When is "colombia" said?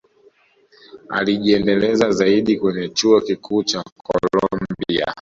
3.97-5.05